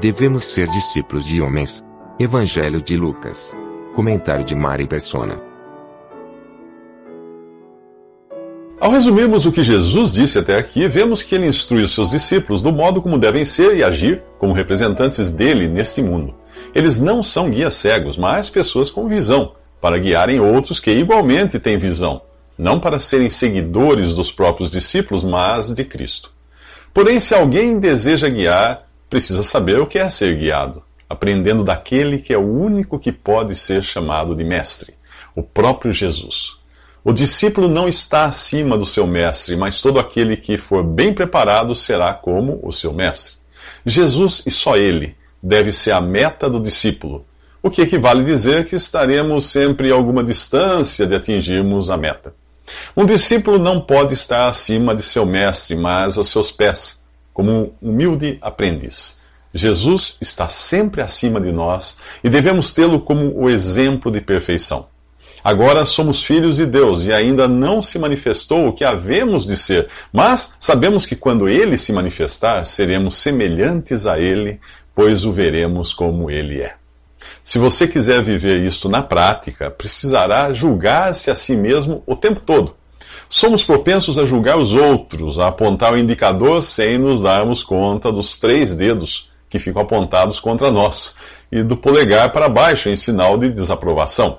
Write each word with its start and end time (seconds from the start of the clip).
Devemos 0.00 0.44
ser 0.44 0.66
discípulos 0.68 1.26
de 1.26 1.42
homens. 1.42 1.84
Evangelho 2.18 2.80
de 2.80 2.96
Lucas. 2.96 3.54
Comentário 3.94 4.42
de 4.42 4.54
Mari 4.54 4.86
Persona. 4.86 5.38
Ao 8.80 8.90
resumirmos 8.90 9.44
o 9.44 9.52
que 9.52 9.62
Jesus 9.62 10.10
disse 10.10 10.38
até 10.38 10.56
aqui, 10.56 10.88
vemos 10.88 11.22
que 11.22 11.34
ele 11.34 11.46
instrui 11.46 11.82
os 11.82 11.92
seus 11.92 12.12
discípulos 12.12 12.62
do 12.62 12.72
modo 12.72 13.02
como 13.02 13.18
devem 13.18 13.44
ser 13.44 13.76
e 13.76 13.84
agir 13.84 14.22
como 14.38 14.54
representantes 14.54 15.28
dele 15.28 15.68
neste 15.68 16.00
mundo. 16.00 16.34
Eles 16.74 16.98
não 16.98 17.22
são 17.22 17.50
guias 17.50 17.74
cegos, 17.74 18.16
mas 18.16 18.48
pessoas 18.48 18.90
com 18.90 19.06
visão, 19.06 19.52
para 19.82 19.98
guiarem 19.98 20.40
outros 20.40 20.80
que 20.80 20.92
igualmente 20.92 21.58
têm 21.58 21.76
visão, 21.76 22.22
não 22.56 22.80
para 22.80 22.98
serem 22.98 23.28
seguidores 23.28 24.14
dos 24.14 24.32
próprios 24.32 24.70
discípulos, 24.70 25.22
mas 25.22 25.70
de 25.70 25.84
Cristo. 25.84 26.32
Porém, 26.94 27.20
se 27.20 27.34
alguém 27.34 27.78
deseja 27.78 28.30
guiar, 28.30 28.89
precisa 29.10 29.42
saber 29.42 29.80
o 29.80 29.86
que 29.86 29.98
é 29.98 30.08
ser 30.08 30.36
guiado, 30.36 30.82
aprendendo 31.08 31.64
daquele 31.64 32.18
que 32.18 32.32
é 32.32 32.38
o 32.38 32.48
único 32.48 32.98
que 32.98 33.10
pode 33.10 33.56
ser 33.56 33.82
chamado 33.82 34.36
de 34.36 34.44
mestre, 34.44 34.94
o 35.34 35.42
próprio 35.42 35.92
Jesus. 35.92 36.56
O 37.02 37.12
discípulo 37.12 37.66
não 37.66 37.88
está 37.88 38.26
acima 38.26 38.78
do 38.78 38.86
seu 38.86 39.06
mestre, 39.06 39.56
mas 39.56 39.80
todo 39.80 39.98
aquele 39.98 40.36
que 40.36 40.56
for 40.56 40.84
bem 40.84 41.12
preparado 41.12 41.74
será 41.74 42.14
como 42.14 42.60
o 42.62 42.70
seu 42.70 42.92
mestre. 42.92 43.34
Jesus 43.84 44.42
e 44.46 44.50
só 44.50 44.76
ele 44.76 45.16
deve 45.42 45.72
ser 45.72 45.90
a 45.90 46.00
meta 46.00 46.48
do 46.48 46.60
discípulo, 46.60 47.24
o 47.62 47.70
que 47.70 47.82
equivale 47.82 48.22
dizer 48.22 48.66
que 48.66 48.76
estaremos 48.76 49.46
sempre 49.46 49.90
a 49.90 49.94
alguma 49.94 50.22
distância 50.22 51.06
de 51.06 51.14
atingirmos 51.14 51.90
a 51.90 51.96
meta. 51.96 52.34
Um 52.96 53.04
discípulo 53.04 53.58
não 53.58 53.80
pode 53.80 54.14
estar 54.14 54.48
acima 54.48 54.94
de 54.94 55.02
seu 55.02 55.26
mestre, 55.26 55.74
mas 55.74 56.16
aos 56.16 56.28
seus 56.28 56.52
pés, 56.52 56.99
como 57.32 57.74
um 57.82 57.90
humilde 57.90 58.38
aprendiz. 58.40 59.18
Jesus 59.52 60.16
está 60.20 60.48
sempre 60.48 61.02
acima 61.02 61.40
de 61.40 61.50
nós 61.50 61.98
e 62.22 62.28
devemos 62.28 62.72
tê-lo 62.72 63.00
como 63.00 63.36
o 63.36 63.50
exemplo 63.50 64.10
de 64.10 64.20
perfeição. 64.20 64.88
Agora 65.42 65.86
somos 65.86 66.22
filhos 66.22 66.56
de 66.56 66.66
Deus 66.66 67.06
e 67.06 67.12
ainda 67.12 67.48
não 67.48 67.80
se 67.80 67.98
manifestou 67.98 68.68
o 68.68 68.72
que 68.72 68.84
havemos 68.84 69.46
de 69.46 69.56
ser, 69.56 69.88
mas 70.12 70.52
sabemos 70.60 71.06
que 71.06 71.16
quando 71.16 71.48
ele 71.48 71.78
se 71.78 71.92
manifestar, 71.92 72.64
seremos 72.66 73.16
semelhantes 73.16 74.06
a 74.06 74.18
ele, 74.18 74.60
pois 74.94 75.24
o 75.24 75.32
veremos 75.32 75.94
como 75.94 76.30
ele 76.30 76.60
é. 76.60 76.74
Se 77.42 77.58
você 77.58 77.88
quiser 77.88 78.22
viver 78.22 78.58
isto 78.66 78.88
na 78.88 79.02
prática, 79.02 79.70
precisará 79.70 80.52
julgar-se 80.52 81.30
a 81.30 81.34
si 81.34 81.56
mesmo 81.56 82.02
o 82.06 82.14
tempo 82.14 82.40
todo. 82.40 82.76
Somos 83.32 83.62
propensos 83.62 84.18
a 84.18 84.26
julgar 84.26 84.58
os 84.58 84.72
outros, 84.72 85.38
a 85.38 85.46
apontar 85.46 85.92
o 85.92 85.96
indicador 85.96 86.60
sem 86.64 86.98
nos 86.98 87.20
darmos 87.20 87.62
conta 87.62 88.10
dos 88.10 88.36
três 88.36 88.74
dedos 88.74 89.30
que 89.48 89.60
ficam 89.60 89.82
apontados 89.82 90.40
contra 90.40 90.68
nós 90.68 91.14
e 91.50 91.62
do 91.62 91.76
polegar 91.76 92.32
para 92.32 92.48
baixo 92.48 92.88
em 92.88 92.96
sinal 92.96 93.38
de 93.38 93.48
desaprovação. 93.48 94.38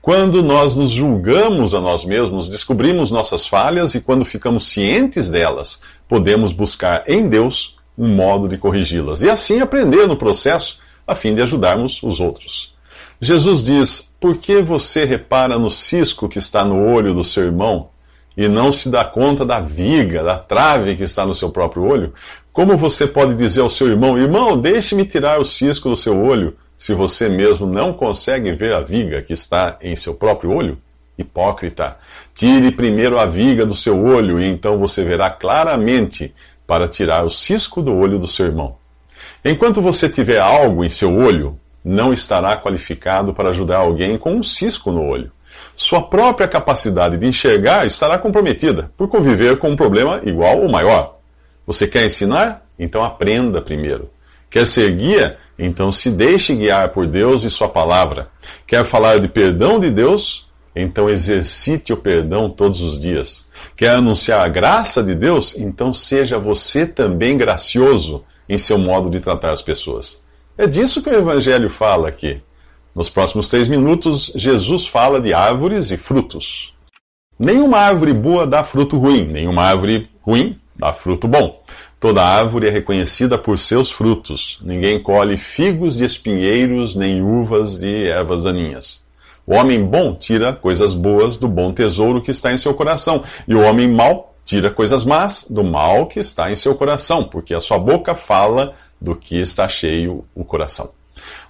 Quando 0.00 0.40
nós 0.40 0.76
nos 0.76 0.92
julgamos 0.92 1.74
a 1.74 1.80
nós 1.80 2.04
mesmos, 2.04 2.48
descobrimos 2.48 3.10
nossas 3.10 3.44
falhas 3.44 3.96
e, 3.96 4.00
quando 4.00 4.24
ficamos 4.24 4.68
cientes 4.68 5.28
delas, 5.28 5.82
podemos 6.06 6.52
buscar 6.52 7.02
em 7.08 7.28
Deus 7.28 7.74
um 7.98 8.08
modo 8.08 8.48
de 8.48 8.56
corrigi-las 8.56 9.22
e 9.22 9.28
assim 9.28 9.60
aprender 9.60 10.06
no 10.06 10.14
processo, 10.14 10.78
a 11.04 11.16
fim 11.16 11.34
de 11.34 11.42
ajudarmos 11.42 12.00
os 12.04 12.20
outros. 12.20 12.72
Jesus 13.20 13.64
diz: 13.64 14.12
Por 14.20 14.36
que 14.36 14.62
você 14.62 15.04
repara 15.04 15.58
no 15.58 15.72
cisco 15.72 16.28
que 16.28 16.38
está 16.38 16.64
no 16.64 16.86
olho 16.86 17.12
do 17.12 17.24
seu 17.24 17.42
irmão 17.42 17.88
e 18.38 18.48
não 18.48 18.72
se 18.72 18.88
dá 18.88 19.04
conta 19.04 19.44
da 19.44 19.60
viga, 19.60 20.22
da 20.22 20.38
trave 20.38 20.96
que 20.96 21.02
está 21.02 21.26
no 21.26 21.34
seu 21.34 21.50
próprio 21.50 21.82
olho? 21.82 22.14
Como 22.52 22.74
você 22.74 23.06
pode 23.06 23.34
dizer 23.34 23.60
ao 23.60 23.68
seu 23.68 23.88
irmão: 23.88 24.16
Irmão, 24.16 24.56
deixe-me 24.56 25.04
tirar 25.04 25.38
o 25.38 25.44
cisco 25.44 25.90
do 25.90 25.96
seu 25.96 26.18
olho? 26.18 26.56
se 26.78 26.94
você 26.94 27.28
mesmo 27.28 27.66
não 27.66 27.92
consegue 27.92 28.52
ver 28.52 28.72
a 28.72 28.80
viga 28.80 29.20
que 29.20 29.32
está 29.32 29.76
em 29.82 29.96
seu 29.96 30.14
próprio 30.14 30.52
olho? 30.52 30.78
Hipócrita, 31.18 31.96
tire 32.32 32.70
primeiro 32.70 33.18
a 33.18 33.26
viga 33.26 33.66
do 33.66 33.74
seu 33.74 34.00
olho 34.00 34.38
e 34.38 34.46
então 34.46 34.78
você 34.78 35.02
verá 35.02 35.28
claramente 35.28 36.32
para 36.64 36.86
tirar 36.86 37.24
o 37.24 37.30
cisco 37.30 37.82
do 37.82 37.96
olho 37.96 38.20
do 38.20 38.28
seu 38.28 38.46
irmão. 38.46 38.76
Enquanto 39.44 39.82
você 39.82 40.08
tiver 40.08 40.38
algo 40.38 40.84
em 40.84 40.88
seu 40.88 41.12
olho, 41.12 41.58
não 41.84 42.12
estará 42.12 42.56
qualificado 42.56 43.34
para 43.34 43.50
ajudar 43.50 43.78
alguém 43.78 44.16
com 44.16 44.34
um 44.34 44.42
cisco 44.44 44.92
no 44.92 45.04
olho. 45.04 45.32
Sua 45.78 46.02
própria 46.02 46.48
capacidade 46.48 47.16
de 47.16 47.24
enxergar 47.24 47.86
estará 47.86 48.18
comprometida 48.18 48.90
por 48.96 49.06
conviver 49.06 49.58
com 49.58 49.70
um 49.70 49.76
problema 49.76 50.20
igual 50.24 50.60
ou 50.60 50.68
maior. 50.68 51.20
Você 51.64 51.86
quer 51.86 52.04
ensinar? 52.04 52.66
Então 52.76 53.00
aprenda 53.00 53.62
primeiro. 53.62 54.10
Quer 54.50 54.66
ser 54.66 54.90
guia? 54.96 55.38
Então 55.56 55.92
se 55.92 56.10
deixe 56.10 56.52
guiar 56.52 56.88
por 56.88 57.06
Deus 57.06 57.44
e 57.44 57.50
Sua 57.50 57.68
palavra. 57.68 58.28
Quer 58.66 58.84
falar 58.84 59.20
de 59.20 59.28
perdão 59.28 59.78
de 59.78 59.88
Deus? 59.88 60.48
Então 60.74 61.08
exercite 61.08 61.92
o 61.92 61.96
perdão 61.96 62.50
todos 62.50 62.80
os 62.80 62.98
dias. 62.98 63.46
Quer 63.76 63.90
anunciar 63.90 64.40
a 64.40 64.48
graça 64.48 65.00
de 65.00 65.14
Deus? 65.14 65.54
Então 65.56 65.94
seja 65.94 66.40
você 66.40 66.86
também 66.86 67.38
gracioso 67.38 68.24
em 68.48 68.58
seu 68.58 68.78
modo 68.78 69.08
de 69.08 69.20
tratar 69.20 69.52
as 69.52 69.62
pessoas. 69.62 70.24
É 70.56 70.66
disso 70.66 71.00
que 71.00 71.08
o 71.08 71.14
Evangelho 71.14 71.70
fala 71.70 72.08
aqui. 72.08 72.42
Nos 72.94 73.08
próximos 73.08 73.48
três 73.48 73.68
minutos, 73.68 74.32
Jesus 74.34 74.86
fala 74.86 75.20
de 75.20 75.32
árvores 75.32 75.90
e 75.90 75.96
frutos. 75.96 76.74
Nenhuma 77.38 77.78
árvore 77.78 78.12
boa 78.12 78.46
dá 78.46 78.64
fruto 78.64 78.98
ruim, 78.98 79.24
nenhuma 79.24 79.62
árvore 79.62 80.10
ruim 80.20 80.58
dá 80.76 80.92
fruto 80.92 81.28
bom. 81.28 81.62
Toda 82.00 82.24
árvore 82.24 82.68
é 82.68 82.70
reconhecida 82.70 83.36
por 83.36 83.58
seus 83.58 83.90
frutos. 83.90 84.58
Ninguém 84.62 85.00
colhe 85.02 85.36
figos 85.36 85.96
de 85.96 86.04
espinheiros, 86.04 86.94
nem 86.94 87.22
uvas 87.22 87.78
de 87.78 88.06
ervas 88.06 88.44
daninhas. 88.44 89.04
O 89.46 89.54
homem 89.54 89.82
bom 89.82 90.14
tira 90.14 90.52
coisas 90.52 90.92
boas 90.92 91.36
do 91.36 91.48
bom 91.48 91.72
tesouro 91.72 92.20
que 92.20 92.30
está 92.30 92.52
em 92.52 92.58
seu 92.58 92.74
coração, 92.74 93.22
e 93.46 93.54
o 93.54 93.62
homem 93.62 93.88
mau 93.88 94.34
tira 94.44 94.70
coisas 94.70 95.04
más 95.04 95.46
do 95.48 95.64
mal 95.64 96.06
que 96.06 96.20
está 96.20 96.52
em 96.52 96.56
seu 96.56 96.74
coração, 96.74 97.24
porque 97.24 97.54
a 97.54 97.60
sua 97.60 97.78
boca 97.78 98.14
fala 98.14 98.74
do 99.00 99.16
que 99.16 99.36
está 99.40 99.68
cheio 99.68 100.24
o 100.34 100.44
coração. 100.44 100.90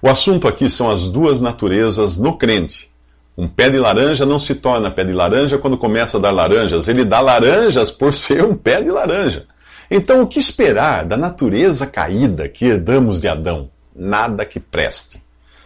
O 0.01 0.07
assunto 0.07 0.47
aqui 0.47 0.69
são 0.69 0.89
as 0.89 1.09
duas 1.09 1.41
naturezas 1.41 2.17
no 2.17 2.37
crente. 2.37 2.89
Um 3.37 3.49
pé 3.49 3.69
de 3.69 3.77
laranja 3.77 4.25
não 4.25 4.39
se 4.39 4.55
torna 4.55 4.89
pé 4.89 5.03
de 5.03 5.11
laranja 5.11 5.57
quando 5.57 5.77
começa 5.77 6.17
a 6.17 6.21
dar 6.21 6.31
laranjas, 6.31 6.87
ele 6.87 7.03
dá 7.03 7.19
laranjas 7.19 7.91
por 7.91 8.13
ser 8.15 8.45
um 8.45 8.55
pé 8.55 8.81
de 8.81 8.89
laranja. 8.89 9.45
Então, 9.91 10.21
o 10.21 10.27
que 10.27 10.39
esperar 10.39 11.03
da 11.03 11.17
natureza 11.17 11.85
caída 11.85 12.47
que 12.47 12.65
herdamos 12.65 13.19
de 13.19 13.27
Adão? 13.27 13.69
Nada 13.93 14.45
que 14.45 14.59
preste. 14.59 15.21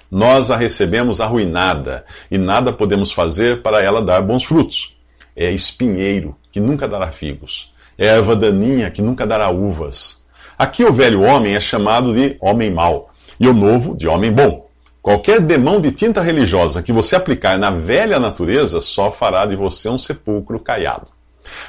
Nós 0.10 0.50
a 0.50 0.56
recebemos 0.56 1.22
arruinada 1.22 2.04
e 2.32 2.38
nada 2.38 2.74
podemos 2.74 3.12
fazer 3.12 3.62
para 3.62 3.84
ela 3.84 4.02
dar 4.02 4.22
bons 4.22 4.44
frutos. 4.44 4.96
É 5.36 5.52
espinheiro 5.52 6.36
que 6.52 6.60
nunca 6.60 6.88
dará 6.88 7.12
figos. 7.12 7.72
É 7.98 8.08
erva 8.08 8.36
daninha 8.36 8.90
que 8.90 9.02
nunca 9.02 9.28
dará 9.28 9.50
uvas. 9.50 10.22
Aqui 10.58 10.84
o 10.84 10.94
velho 10.94 11.22
homem 11.22 11.56
é 11.56 11.60
chamado 11.60 12.14
de 12.14 12.38
homem 12.40 12.72
mau 12.72 13.13
e 13.40 13.48
o 13.48 13.54
novo 13.54 13.96
de 13.96 14.08
homem 14.08 14.32
bom. 14.32 14.70
Qualquer 15.02 15.42
demão 15.42 15.82
de 15.82 15.92
tinta 15.92 16.22
religiosa 16.22 16.82
que 16.82 16.94
você 16.94 17.16
aplicar 17.16 17.60
na 17.60 17.70
velha 17.70 18.20
natureza 18.20 18.80
só 18.80 19.12
fará 19.12 19.46
de 19.46 19.56
você 19.56 19.90
um 19.90 19.98
sepulcro 19.98 20.60
caiado. 20.60 21.12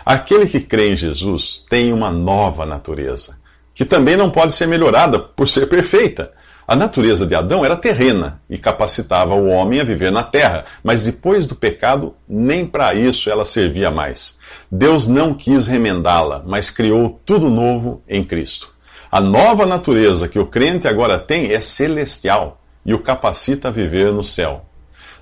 Aquele 0.06 0.46
que 0.46 0.60
crê 0.60 0.92
em 0.92 0.96
Jesus 0.96 1.64
tem 1.68 1.92
uma 1.92 2.12
nova 2.12 2.64
natureza, 2.64 3.38
que 3.74 3.84
também 3.84 4.16
não 4.16 4.30
pode 4.30 4.54
ser 4.54 4.68
melhorada 4.68 5.18
por 5.18 5.48
ser 5.48 5.66
perfeita. 5.66 6.30
A 6.66 6.76
natureza 6.76 7.26
de 7.26 7.34
Adão 7.34 7.64
era 7.64 7.76
terrena 7.76 8.40
e 8.48 8.56
capacitava 8.56 9.34
o 9.34 9.48
homem 9.48 9.80
a 9.80 9.84
viver 9.84 10.12
na 10.12 10.22
terra, 10.22 10.64
mas 10.82 11.04
depois 11.04 11.46
do 11.46 11.54
pecado, 11.54 12.14
nem 12.26 12.64
para 12.64 12.94
isso 12.94 13.28
ela 13.28 13.44
servia 13.44 13.90
mais. 13.90 14.38
Deus 14.70 15.06
não 15.06 15.34
quis 15.34 15.66
remendá-la, 15.66 16.42
mas 16.46 16.70
criou 16.70 17.20
tudo 17.26 17.50
novo 17.50 18.00
em 18.08 18.24
Cristo. 18.24 18.73
A 19.14 19.20
nova 19.20 19.64
natureza 19.64 20.26
que 20.26 20.40
o 20.40 20.46
crente 20.46 20.88
agora 20.88 21.20
tem 21.20 21.52
é 21.52 21.60
celestial 21.60 22.60
e 22.84 22.92
o 22.92 22.98
capacita 22.98 23.68
a 23.68 23.70
viver 23.70 24.12
no 24.12 24.24
céu. 24.24 24.64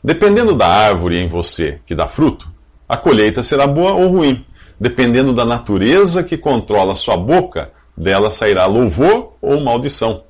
Dependendo 0.03 0.55
da 0.55 0.67
árvore 0.67 1.19
em 1.19 1.29
você 1.29 1.79
que 1.85 1.95
dá 1.95 2.09
fruto, 2.09 2.49
a 2.89 2.97
colheita 2.97 3.43
será 3.43 3.67
boa 3.67 3.93
ou 3.93 4.09
ruim. 4.09 4.47
Dependendo 4.81 5.35
da 5.35 5.45
natureza 5.45 6.23
que 6.23 6.39
controla 6.39 6.95
sua 6.95 7.19
boca, 7.19 7.71
dela 7.95 8.31
sairá 8.31 8.65
louvor 8.65 9.35
ou 9.43 9.61
maldição. 9.61 10.23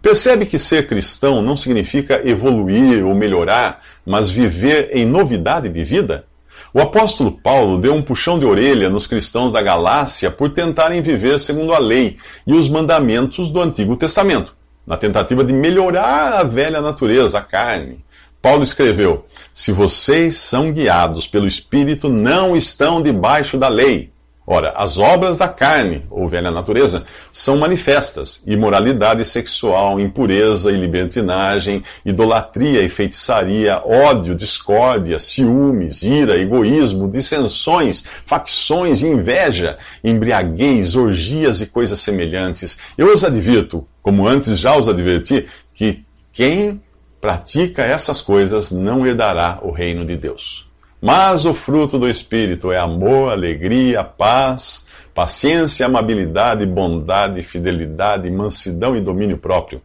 Percebe 0.00 0.46
que 0.46 0.58
ser 0.58 0.86
cristão 0.86 1.42
não 1.42 1.58
significa 1.58 2.26
evoluir 2.26 3.04
ou 3.04 3.14
melhorar, 3.14 3.82
mas 4.02 4.30
viver 4.30 4.96
em 4.96 5.04
novidade 5.04 5.68
de 5.68 5.84
vida? 5.84 6.24
O 6.72 6.80
apóstolo 6.80 7.32
Paulo 7.32 7.78
deu 7.78 7.92
um 7.92 8.02
puxão 8.02 8.38
de 8.38 8.46
orelha 8.46 8.88
nos 8.88 9.04
cristãos 9.04 9.50
da 9.50 9.60
Galácia 9.60 10.30
por 10.30 10.50
tentarem 10.50 11.02
viver 11.02 11.40
segundo 11.40 11.74
a 11.74 11.78
lei 11.78 12.16
e 12.46 12.54
os 12.54 12.68
mandamentos 12.68 13.50
do 13.50 13.60
Antigo 13.60 13.96
Testamento, 13.96 14.54
na 14.86 14.96
tentativa 14.96 15.42
de 15.42 15.52
melhorar 15.52 16.32
a 16.34 16.44
velha 16.44 16.80
natureza, 16.80 17.38
a 17.38 17.42
carne. 17.42 18.04
Paulo 18.40 18.62
escreveu: 18.62 19.26
Se 19.52 19.72
vocês 19.72 20.36
são 20.36 20.70
guiados 20.70 21.26
pelo 21.26 21.48
Espírito, 21.48 22.08
não 22.08 22.56
estão 22.56 23.02
debaixo 23.02 23.58
da 23.58 23.66
lei. 23.66 24.12
Ora, 24.52 24.70
as 24.70 24.98
obras 24.98 25.38
da 25.38 25.46
carne, 25.46 26.02
ou 26.10 26.26
velha 26.26 26.50
natureza, 26.50 27.04
são 27.30 27.56
manifestas: 27.56 28.42
imoralidade 28.44 29.24
sexual, 29.24 30.00
impureza 30.00 30.72
e 30.72 30.76
libertinagem, 30.76 31.84
idolatria 32.04 32.82
e 32.82 32.88
feitiçaria, 32.88 33.80
ódio, 33.86 34.34
discórdia, 34.34 35.20
ciúmes, 35.20 36.02
ira, 36.02 36.36
egoísmo, 36.36 37.08
dissensões, 37.08 38.02
facções, 38.26 39.04
inveja, 39.04 39.78
embriaguez, 40.02 40.96
orgias 40.96 41.60
e 41.60 41.66
coisas 41.66 42.00
semelhantes. 42.00 42.76
Eu 42.98 43.12
os 43.12 43.22
advirto, 43.22 43.86
como 44.02 44.26
antes 44.26 44.58
já 44.58 44.76
os 44.76 44.88
adverti, 44.88 45.46
que 45.72 46.04
quem 46.32 46.82
pratica 47.20 47.84
essas 47.84 48.20
coisas 48.20 48.72
não 48.72 49.06
herdará 49.06 49.60
o 49.62 49.70
reino 49.70 50.04
de 50.04 50.16
Deus. 50.16 50.69
Mas 51.00 51.46
o 51.46 51.54
fruto 51.54 51.98
do 51.98 52.08
Espírito 52.08 52.70
é 52.70 52.78
amor, 52.78 53.32
alegria, 53.32 54.04
paz, 54.04 54.84
paciência, 55.14 55.86
amabilidade, 55.86 56.66
bondade, 56.66 57.42
fidelidade, 57.42 58.30
mansidão 58.30 58.96
e 58.96 59.00
domínio 59.00 59.38
próprio. 59.38 59.80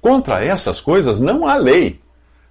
Contra 0.00 0.44
essas 0.44 0.80
coisas 0.80 1.18
não 1.18 1.46
há 1.46 1.56
lei. 1.56 1.98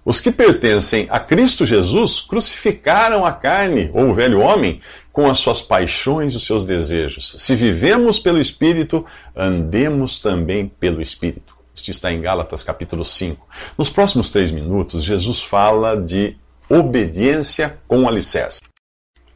Os 0.04 0.20
que 0.20 0.30
pertencem 0.30 1.06
a 1.10 1.20
Cristo 1.20 1.66
Jesus 1.66 2.20
crucificaram 2.20 3.24
a 3.24 3.32
carne, 3.32 3.90
ou 3.92 4.04
o 4.08 4.14
velho 4.14 4.40
homem, 4.40 4.80
com 5.12 5.28
as 5.28 5.38
suas 5.38 5.60
paixões 5.60 6.32
e 6.32 6.36
os 6.36 6.46
seus 6.46 6.64
desejos. 6.64 7.34
Se 7.36 7.54
vivemos 7.54 8.18
pelo 8.18 8.40
Espírito, 8.40 9.04
andemos 9.36 10.18
também 10.18 10.66
pelo 10.66 11.02
Espírito. 11.02 11.56
Isto 11.74 11.90
está 11.90 12.10
em 12.10 12.20
Gálatas 12.20 12.62
capítulo 12.62 13.04
5. 13.04 13.46
Nos 13.76 13.90
próximos 13.90 14.30
três 14.30 14.50
minutos, 14.50 15.04
Jesus 15.04 15.42
fala 15.42 15.94
de 15.94 16.36
obediência 16.68 17.78
com 17.86 18.08
alicerce. 18.08 18.60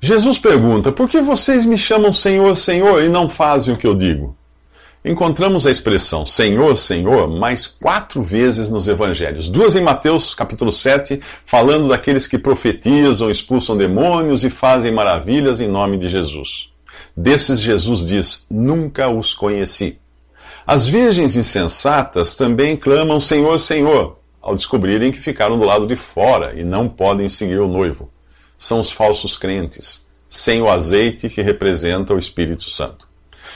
Jesus 0.00 0.38
pergunta: 0.38 0.90
Por 0.90 1.08
que 1.08 1.20
vocês 1.20 1.64
me 1.64 1.78
chamam 1.78 2.12
Senhor, 2.12 2.56
Senhor 2.56 3.02
e 3.02 3.08
não 3.08 3.28
fazem 3.28 3.72
o 3.72 3.76
que 3.76 3.86
eu 3.86 3.94
digo? 3.94 4.36
Encontramos 5.04 5.66
a 5.66 5.70
expressão 5.70 6.24
Senhor, 6.24 6.76
Senhor 6.76 7.28
mais 7.28 7.66
quatro 7.66 8.22
vezes 8.22 8.70
nos 8.70 8.86
evangelhos. 8.86 9.48
Duas 9.48 9.74
em 9.74 9.82
Mateus, 9.82 10.32
capítulo 10.32 10.70
7, 10.70 11.20
falando 11.44 11.88
daqueles 11.88 12.28
que 12.28 12.38
profetizam, 12.38 13.28
expulsam 13.28 13.76
demônios 13.76 14.44
e 14.44 14.50
fazem 14.50 14.92
maravilhas 14.92 15.60
em 15.60 15.66
nome 15.66 15.98
de 15.98 16.08
Jesus. 16.08 16.70
Desses, 17.16 17.60
Jesus 17.60 18.04
diz: 18.06 18.46
Nunca 18.48 19.08
os 19.08 19.34
conheci. 19.34 19.98
As 20.64 20.86
virgens 20.86 21.36
insensatas 21.36 22.36
também 22.36 22.76
clamam 22.76 23.18
Senhor, 23.18 23.58
Senhor, 23.58 24.18
ao 24.42 24.56
descobrirem 24.56 25.12
que 25.12 25.18
ficaram 25.18 25.56
do 25.56 25.64
lado 25.64 25.86
de 25.86 25.94
fora 25.94 26.52
e 26.58 26.64
não 26.64 26.88
podem 26.88 27.28
seguir 27.28 27.60
o 27.60 27.68
noivo. 27.68 28.10
São 28.58 28.80
os 28.80 28.90
falsos 28.90 29.36
crentes, 29.36 30.04
sem 30.28 30.60
o 30.60 30.68
azeite 30.68 31.28
que 31.28 31.40
representa 31.40 32.12
o 32.12 32.18
Espírito 32.18 32.68
Santo. 32.68 33.08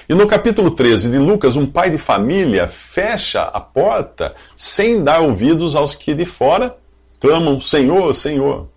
E 0.08 0.14
no 0.14 0.26
capítulo 0.26 0.70
13 0.70 1.10
de 1.10 1.18
Lucas, 1.18 1.56
um 1.56 1.66
pai 1.66 1.90
de 1.90 1.98
família 1.98 2.68
fecha 2.68 3.42
a 3.42 3.60
porta 3.60 4.34
sem 4.54 5.02
dar 5.02 5.20
ouvidos 5.20 5.74
aos 5.74 5.94
que 5.94 6.14
de 6.14 6.24
fora 6.24 6.76
clamam: 7.20 7.60
Senhor, 7.60 8.14
Senhor. 8.14 8.68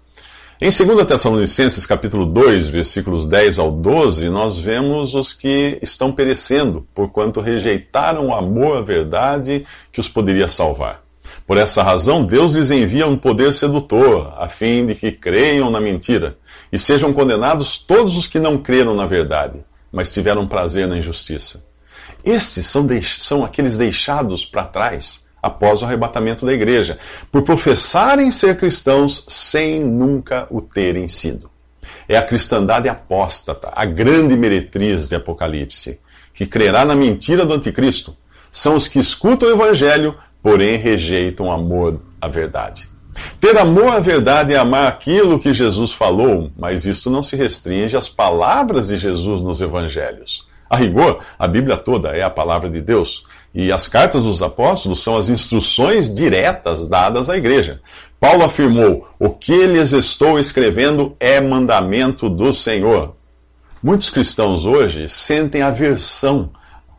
Em 0.61 0.69
2 0.69 1.05
Tessalonicenses, 1.05 1.85
capítulo 1.85 2.25
2, 2.25 2.67
versículos 2.67 3.25
10 3.25 3.59
ao 3.59 3.71
12, 3.71 4.29
nós 4.29 4.57
vemos 4.57 5.13
os 5.15 5.31
que 5.31 5.79
estão 5.81 6.11
perecendo, 6.11 6.85
porquanto 6.93 7.39
rejeitaram 7.39 8.27
o 8.27 8.33
amor 8.33 8.77
à 8.77 8.81
verdade 8.81 9.65
que 9.89 10.01
os 10.01 10.09
poderia 10.09 10.49
salvar. 10.49 11.08
Por 11.45 11.57
essa 11.57 11.81
razão, 11.81 12.23
Deus 12.23 12.53
lhes 12.53 12.71
envia 12.71 13.07
um 13.07 13.17
poder 13.17 13.53
sedutor, 13.53 14.33
a 14.37 14.47
fim 14.47 14.85
de 14.85 14.95
que 14.95 15.11
creiam 15.11 15.69
na 15.69 15.81
mentira, 15.81 16.37
e 16.71 16.77
sejam 16.77 17.11
condenados 17.11 17.77
todos 17.77 18.15
os 18.15 18.27
que 18.27 18.39
não 18.39 18.57
creram 18.57 18.93
na 18.93 19.05
verdade, 19.05 19.63
mas 19.91 20.13
tiveram 20.13 20.47
prazer 20.47 20.87
na 20.87 20.97
injustiça. 20.97 21.63
Estes 22.23 22.65
são, 22.67 22.85
são 23.17 23.43
aqueles 23.43 23.77
deixados 23.77 24.45
para 24.45 24.65
trás 24.65 25.23
após 25.41 25.81
o 25.81 25.85
arrebatamento 25.85 26.45
da 26.45 26.53
igreja, 26.53 26.97
por 27.31 27.43
professarem 27.43 28.31
ser 28.31 28.57
cristãos 28.57 29.23
sem 29.27 29.79
nunca 29.79 30.47
o 30.49 30.61
terem 30.61 31.07
sido. 31.07 31.49
É 32.07 32.17
a 32.17 32.21
cristandade 32.21 32.89
apóstata, 32.89 33.71
a 33.73 33.85
grande 33.85 34.35
meretriz 34.35 35.07
de 35.07 35.15
Apocalipse, 35.15 35.99
que 36.33 36.45
crerá 36.45 36.83
na 36.83 36.95
mentira 36.95 37.45
do 37.45 37.53
anticristo. 37.53 38.15
São 38.51 38.75
os 38.75 38.87
que 38.87 38.99
escutam 38.99 39.47
o 39.47 39.51
evangelho, 39.51 40.17
porém 40.41 40.77
rejeitam 40.77 41.51
amor 41.51 41.99
à 42.19 42.27
verdade. 42.27 42.89
Ter 43.39 43.57
amor 43.57 43.89
à 43.89 43.99
verdade 43.99 44.53
é 44.53 44.57
amar 44.57 44.87
aquilo 44.87 45.39
que 45.39 45.53
Jesus 45.53 45.91
falou, 45.91 46.51
mas 46.57 46.85
isso 46.85 47.09
não 47.09 47.21
se 47.21 47.35
restringe 47.35 47.97
às 47.97 48.07
palavras 48.07 48.87
de 48.87 48.97
Jesus 48.97 49.41
nos 49.41 49.61
evangelhos. 49.61 50.47
A 50.69 50.77
rigor, 50.77 51.19
a 51.37 51.47
Bíblia 51.47 51.77
toda 51.77 52.09
é 52.09 52.21
a 52.21 52.29
palavra 52.29 52.69
de 52.69 52.79
Deus, 52.79 53.23
e 53.53 53.71
as 53.71 53.87
cartas 53.87 54.21
dos 54.21 54.41
apóstolos 54.41 55.01
são 55.01 55.17
as 55.17 55.27
instruções 55.27 56.13
diretas 56.13 56.85
dadas 56.85 57.29
à 57.29 57.35
igreja. 57.35 57.81
Paulo 58.19 58.43
afirmou: 58.43 59.07
O 59.19 59.31
que 59.31 59.65
lhes 59.65 59.91
estou 59.91 60.39
escrevendo 60.39 61.15
é 61.19 61.41
mandamento 61.41 62.29
do 62.29 62.53
Senhor. 62.53 63.15
Muitos 63.81 64.09
cristãos 64.09 64.65
hoje 64.65 65.09
sentem 65.09 65.63
aversão 65.63 66.51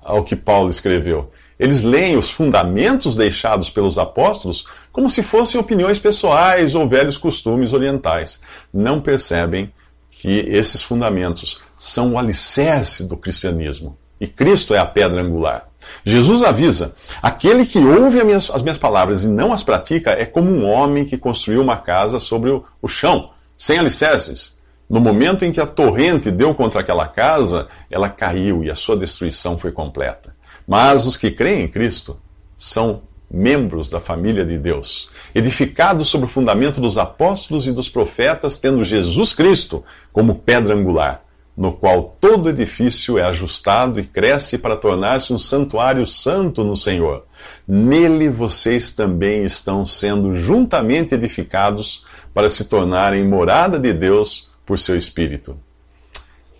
ao 0.03 0.25
que 0.25 0.35
Paulo 0.35 0.71
escreveu 0.71 1.31
eles 1.61 1.83
leem 1.83 2.17
os 2.17 2.31
fundamentos 2.31 3.15
deixados 3.15 3.69
pelos 3.69 3.99
apóstolos 3.99 4.65
como 4.91 5.11
se 5.11 5.23
fossem 5.23 5.61
opiniões 5.61 5.99
pessoais 5.99 6.75
ou 6.75 6.89
velhos 6.89 7.19
costumes 7.19 7.75
orientais. 7.75 8.41
Não 8.73 8.99
percebem 8.99 9.71
que 10.09 10.39
esses 10.49 10.83
fundamentos 10.83 11.61
são 11.77 12.15
o 12.15 12.19
alicerce 12.19 13.05
do 13.05 13.15
cristianismo. 13.15 13.99
E 14.19 14.27
Cristo 14.27 14.75
é 14.75 14.79
a 14.79 14.87
pedra 14.87 15.21
angular. 15.21 15.69
Jesus 16.03 16.43
avisa: 16.43 16.95
aquele 17.21 17.67
que 17.67 17.79
ouve 17.79 18.19
as 18.19 18.25
minhas, 18.25 18.51
as 18.51 18.63
minhas 18.63 18.79
palavras 18.79 19.25
e 19.25 19.29
não 19.29 19.53
as 19.53 19.63
pratica 19.63 20.13
é 20.13 20.25
como 20.25 20.51
um 20.51 20.67
homem 20.67 21.05
que 21.05 21.19
construiu 21.19 21.61
uma 21.61 21.77
casa 21.77 22.19
sobre 22.19 22.51
o, 22.51 22.65
o 22.81 22.89
chão, 22.89 23.33
sem 23.55 23.79
alicerces. 23.79 24.59
No 24.89 24.99
momento 24.99 25.45
em 25.45 25.53
que 25.53 25.61
a 25.61 25.67
torrente 25.67 26.31
deu 26.31 26.55
contra 26.55 26.81
aquela 26.81 27.07
casa, 27.07 27.69
ela 27.91 28.09
caiu 28.09 28.65
e 28.65 28.71
a 28.71 28.75
sua 28.75 28.97
destruição 28.97 29.59
foi 29.59 29.73
completa. 29.73 30.35
Mas 30.71 31.05
os 31.05 31.17
que 31.17 31.33
creem 31.33 31.63
em 31.63 31.69
Cristo 31.69 32.17
são 32.57 33.03
membros 33.29 33.91
da 33.91 33.99
família 33.99 34.45
de 34.45 34.57
Deus, 34.57 35.11
edificados 35.35 36.07
sobre 36.07 36.27
o 36.27 36.31
fundamento 36.31 36.81
dos 36.81 36.97
apóstolos 36.97 37.67
e 37.67 37.73
dos 37.73 37.89
profetas, 37.89 38.57
tendo 38.57 38.85
Jesus 38.85 39.33
Cristo 39.33 39.83
como 40.13 40.37
pedra 40.37 40.73
angular, 40.73 41.25
no 41.57 41.73
qual 41.73 42.17
todo 42.21 42.51
edifício 42.51 43.19
é 43.19 43.25
ajustado 43.25 43.99
e 43.99 44.05
cresce 44.05 44.59
para 44.59 44.77
tornar-se 44.77 45.33
um 45.33 45.41
santuário 45.41 46.07
santo 46.07 46.63
no 46.63 46.77
Senhor. 46.77 47.25
Nele 47.67 48.29
vocês 48.29 48.93
também 48.93 49.43
estão 49.43 49.85
sendo 49.85 50.37
juntamente 50.37 51.17
edificados 51.17 52.05
para 52.33 52.49
se 52.49 52.67
tornarem 52.67 53.27
morada 53.27 53.77
de 53.77 53.93
Deus 53.93 54.49
por 54.65 54.79
seu 54.79 54.97
Espírito. 54.97 55.59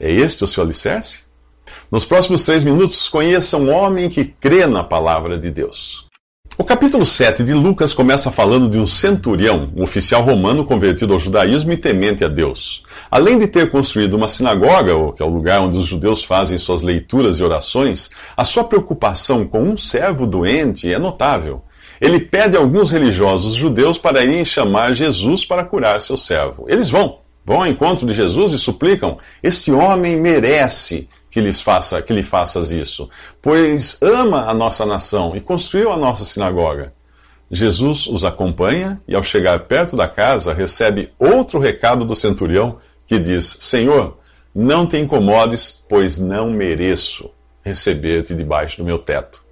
É 0.01 0.11
este 0.11 0.43
o 0.43 0.49
seu 0.49 0.65
alicerce? 0.65 1.30
Nos 1.91 2.05
próximos 2.05 2.45
três 2.45 2.63
minutos, 2.63 3.09
conheça 3.09 3.57
um 3.57 3.69
homem 3.69 4.09
que 4.09 4.25
crê 4.25 4.65
na 4.65 4.85
palavra 4.85 5.37
de 5.37 5.51
Deus. 5.51 6.07
O 6.57 6.63
capítulo 6.63 7.05
7 7.05 7.43
de 7.43 7.53
Lucas 7.53 7.93
começa 7.93 8.31
falando 8.31 8.71
de 8.71 8.79
um 8.79 8.87
centurião, 8.87 9.73
um 9.75 9.83
oficial 9.83 10.23
romano 10.23 10.65
convertido 10.65 11.15
ao 11.15 11.19
judaísmo 11.19 11.73
e 11.73 11.77
temente 11.77 12.25
a 12.25 12.29
Deus. 12.29 12.85
Além 13.11 13.39
de 13.39 13.49
ter 13.49 13.73
construído 13.73 14.15
uma 14.15 14.29
sinagoga, 14.29 14.93
que 15.15 15.21
é 15.21 15.27
o 15.27 15.31
lugar 15.31 15.63
onde 15.63 15.79
os 15.79 15.87
judeus 15.87 16.23
fazem 16.23 16.59
suas 16.59 16.85
leituras 16.85 17.41
e 17.41 17.43
orações, 17.43 18.09
a 18.37 18.45
sua 18.45 18.63
preocupação 18.63 19.45
com 19.45 19.61
um 19.61 19.77
servo 19.77 20.29
doente 20.29 20.93
é 20.93 20.99
notável. 20.99 21.61
Ele 22.01 22.21
pede 22.21 22.57
a 22.57 22.61
alguns 22.61 22.93
religiosos 22.93 23.57
judeus 23.57 23.99
para 23.99 24.23
irem 24.23 24.45
chamar 24.45 24.95
Jesus 24.95 25.45
para 25.45 25.65
curar 25.65 26.01
seu 26.01 26.17
servo. 26.17 26.67
Eles 26.69 26.89
vão, 26.89 27.19
vão 27.45 27.63
ao 27.63 27.67
encontro 27.67 28.07
de 28.07 28.15
Jesus 28.15 28.53
e 28.53 28.61
suplicam: 28.61 29.19
Este 29.43 29.73
homem 29.73 30.17
merece 30.17 31.09
que, 31.31 31.41
lhes 31.41 31.63
faça, 31.63 32.03
que 32.03 32.13
lhe 32.13 32.23
faças 32.23 32.71
isso, 32.73 33.09
pois 33.41 33.99
ama 34.03 34.47
a 34.49 34.55
nossa 34.55 34.85
nação 34.85 35.37
e 35.37 35.41
construiu 35.41 35.93
a 35.93 35.97
nossa 35.97 36.25
sinagoga. 36.25 36.93
Jesus 37.51 38.07
os 38.07 38.25
acompanha 38.25 39.01
e, 39.09 39.15
ao 39.15 39.23
chegar 39.23 39.61
perto 39.61 39.97
da 39.97 40.09
casa, 40.09 40.53
recebe 40.53 41.13
outro 41.19 41.59
recado 41.59 42.05
do 42.05 42.15
centurião 42.15 42.79
que 43.07 43.19
diz: 43.19 43.57
Senhor, 43.61 44.19
Não 44.53 44.85
te 44.85 44.99
incomodes, 44.99 45.83
pois 45.89 46.19
não 46.19 46.51
mereço 46.51 47.31
receber-te 47.63 48.35
debaixo 48.35 48.79
do 48.79 48.85
meu 48.85 48.99
teto. 48.99 49.43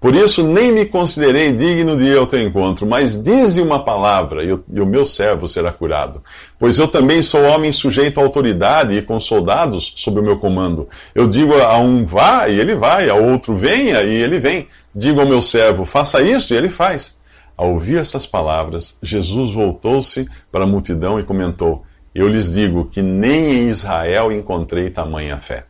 Por 0.00 0.14
isso 0.14 0.42
nem 0.42 0.70
me 0.70 0.84
considerei 0.84 1.50
digno 1.50 1.96
de 1.96 2.04
ir 2.04 2.18
ao 2.18 2.26
teu 2.26 2.38
encontro, 2.38 2.86
mas 2.86 3.14
dize 3.20 3.62
uma 3.62 3.82
palavra 3.82 4.44
e 4.44 4.52
o, 4.52 4.62
e 4.70 4.78
o, 4.78 4.84
meu 4.84 5.06
servo 5.06 5.48
será 5.48 5.72
curado. 5.72 6.22
Pois 6.58 6.78
eu 6.78 6.86
também 6.86 7.22
sou 7.22 7.42
homem 7.42 7.72
sujeito 7.72 8.20
à 8.20 8.22
autoridade 8.22 8.94
e 8.94 9.00
com 9.00 9.18
soldados 9.18 9.94
sob 9.96 10.20
o 10.20 10.22
meu 10.22 10.38
comando. 10.38 10.86
Eu 11.14 11.26
digo 11.26 11.54
a 11.54 11.78
um 11.78 12.04
vá 12.04 12.48
e 12.48 12.60
ele 12.60 12.74
vai, 12.74 13.08
ao 13.08 13.24
outro 13.24 13.56
venha 13.56 14.02
e 14.02 14.12
ele 14.12 14.38
vem. 14.38 14.68
Digo 14.94 15.20
ao 15.20 15.26
meu 15.26 15.40
servo 15.40 15.86
faça 15.86 16.20
isso 16.20 16.52
e 16.52 16.56
ele 16.56 16.68
faz. 16.68 17.16
Ao 17.56 17.72
ouvir 17.72 17.98
essas 17.98 18.26
palavras, 18.26 18.98
Jesus 19.02 19.52
voltou-se 19.52 20.28
para 20.52 20.64
a 20.64 20.66
multidão 20.66 21.18
e 21.18 21.24
comentou: 21.24 21.82
Eu 22.14 22.28
lhes 22.28 22.52
digo 22.52 22.84
que 22.84 23.00
nem 23.00 23.54
em 23.54 23.68
Israel 23.68 24.30
encontrei 24.30 24.90
tamanha 24.90 25.38
fé. 25.38 25.64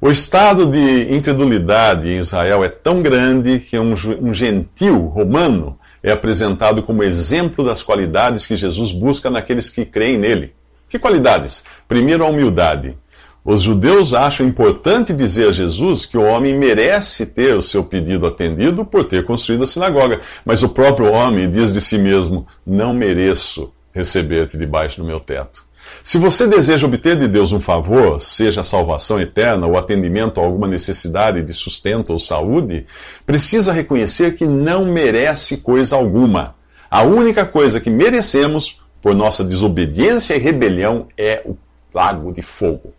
O 0.00 0.12
estado 0.12 0.64
de 0.64 1.12
incredulidade 1.12 2.08
em 2.08 2.18
Israel 2.18 2.62
é 2.62 2.68
tão 2.68 3.02
grande 3.02 3.58
que 3.58 3.76
um, 3.76 3.94
um 4.20 4.32
gentil 4.32 5.06
romano 5.06 5.76
é 6.00 6.12
apresentado 6.12 6.84
como 6.84 7.02
exemplo 7.02 7.64
das 7.64 7.82
qualidades 7.82 8.46
que 8.46 8.56
Jesus 8.56 8.92
busca 8.92 9.28
naqueles 9.28 9.68
que 9.68 9.84
creem 9.84 10.16
nele. 10.16 10.54
Que 10.88 11.00
qualidades? 11.00 11.64
Primeiro, 11.88 12.24
a 12.24 12.28
humildade. 12.28 12.96
Os 13.44 13.62
judeus 13.62 14.14
acham 14.14 14.46
importante 14.46 15.12
dizer 15.12 15.48
a 15.48 15.52
Jesus 15.52 16.06
que 16.06 16.16
o 16.16 16.22
homem 16.22 16.56
merece 16.56 17.26
ter 17.26 17.56
o 17.56 17.62
seu 17.62 17.82
pedido 17.82 18.24
atendido 18.24 18.84
por 18.84 19.02
ter 19.02 19.24
construído 19.24 19.64
a 19.64 19.66
sinagoga, 19.66 20.20
mas 20.44 20.62
o 20.62 20.68
próprio 20.68 21.10
homem 21.10 21.50
diz 21.50 21.72
de 21.72 21.80
si 21.80 21.98
mesmo: 21.98 22.46
Não 22.64 22.94
mereço 22.94 23.72
receber-te 23.92 24.56
debaixo 24.56 25.00
do 25.00 25.06
meu 25.06 25.18
teto. 25.18 25.67
Se 26.02 26.18
você 26.18 26.46
deseja 26.46 26.86
obter 26.86 27.16
de 27.16 27.28
Deus 27.28 27.52
um 27.52 27.60
favor, 27.60 28.20
seja 28.20 28.62
salvação 28.62 29.20
eterna 29.20 29.66
ou 29.66 29.76
atendimento 29.76 30.40
a 30.40 30.44
alguma 30.44 30.66
necessidade 30.66 31.42
de 31.42 31.52
sustento 31.52 32.10
ou 32.10 32.18
saúde, 32.18 32.86
precisa 33.26 33.72
reconhecer 33.72 34.34
que 34.34 34.46
não 34.46 34.86
merece 34.86 35.58
coisa 35.58 35.96
alguma. 35.96 36.54
A 36.90 37.02
única 37.02 37.44
coisa 37.44 37.80
que 37.80 37.90
merecemos 37.90 38.80
por 39.00 39.14
nossa 39.14 39.44
desobediência 39.44 40.34
e 40.34 40.38
rebelião 40.38 41.08
é 41.16 41.42
o 41.44 41.56
lago 41.92 42.32
de 42.32 42.42
fogo. 42.42 42.92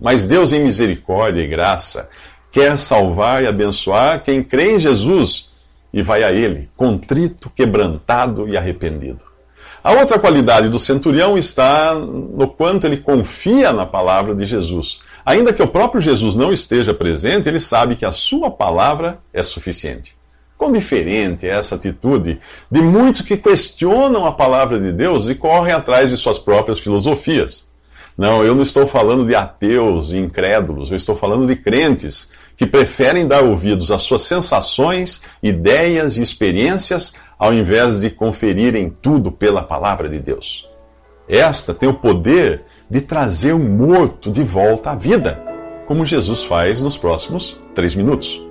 Mas 0.00 0.24
Deus, 0.24 0.52
em 0.52 0.60
misericórdia 0.60 1.42
e 1.42 1.48
graça, 1.48 2.08
quer 2.50 2.76
salvar 2.76 3.42
e 3.42 3.46
abençoar 3.46 4.22
quem 4.22 4.42
crê 4.42 4.74
em 4.74 4.80
Jesus 4.80 5.50
e 5.92 6.02
vai 6.02 6.22
a 6.22 6.32
Ele, 6.32 6.68
contrito, 6.76 7.50
quebrantado 7.50 8.48
e 8.48 8.56
arrependido. 8.56 9.27
A 9.88 9.92
outra 9.92 10.18
qualidade 10.18 10.68
do 10.68 10.78
centurião 10.78 11.38
está 11.38 11.94
no 11.94 12.46
quanto 12.46 12.86
ele 12.86 12.98
confia 12.98 13.72
na 13.72 13.86
palavra 13.86 14.34
de 14.34 14.44
Jesus. 14.44 15.00
Ainda 15.24 15.50
que 15.50 15.62
o 15.62 15.66
próprio 15.66 15.98
Jesus 15.98 16.36
não 16.36 16.52
esteja 16.52 16.92
presente, 16.92 17.48
ele 17.48 17.58
sabe 17.58 17.96
que 17.96 18.04
a 18.04 18.12
sua 18.12 18.50
palavra 18.50 19.18
é 19.32 19.42
suficiente. 19.42 20.14
Quão 20.58 20.70
diferente 20.70 21.46
é 21.46 21.52
essa 21.52 21.76
atitude 21.76 22.38
de 22.70 22.82
muitos 22.82 23.22
que 23.22 23.34
questionam 23.34 24.26
a 24.26 24.32
palavra 24.32 24.78
de 24.78 24.92
Deus 24.92 25.26
e 25.30 25.34
correm 25.34 25.72
atrás 25.72 26.10
de 26.10 26.18
suas 26.18 26.38
próprias 26.38 26.78
filosofias. 26.78 27.66
Não, 28.18 28.44
eu 28.44 28.52
não 28.52 28.62
estou 28.62 28.84
falando 28.84 29.24
de 29.24 29.36
ateus 29.36 30.10
e 30.10 30.18
incrédulos, 30.18 30.90
eu 30.90 30.96
estou 30.96 31.14
falando 31.14 31.46
de 31.46 31.54
crentes 31.54 32.28
que 32.56 32.66
preferem 32.66 33.28
dar 33.28 33.44
ouvidos 33.44 33.92
às 33.92 34.02
suas 34.02 34.22
sensações, 34.22 35.22
ideias 35.40 36.16
e 36.16 36.22
experiências 36.22 37.14
ao 37.38 37.54
invés 37.54 38.00
de 38.00 38.10
conferirem 38.10 38.90
tudo 38.90 39.30
pela 39.30 39.62
palavra 39.62 40.08
de 40.08 40.18
Deus. 40.18 40.68
Esta 41.28 41.72
tem 41.72 41.88
o 41.88 41.94
poder 41.94 42.64
de 42.90 43.00
trazer 43.00 43.52
o 43.52 43.58
morto 43.58 44.32
de 44.32 44.42
volta 44.42 44.90
à 44.90 44.96
vida, 44.96 45.40
como 45.86 46.04
Jesus 46.04 46.42
faz 46.42 46.82
nos 46.82 46.98
próximos 46.98 47.60
três 47.72 47.94
minutos. 47.94 48.44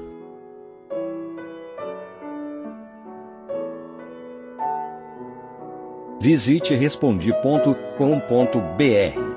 Visite 6.22 6.74
respondi.com.br. 6.74 9.37